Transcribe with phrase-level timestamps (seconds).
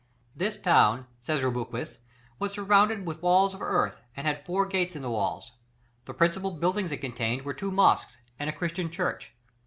[0.35, 1.99] This town, says Rubruquis,
[2.39, 5.51] was surrounded with walls of earth, and had four gates in the walls.
[6.05, 9.35] The principal buildings it contained were two mosques and a Christian church.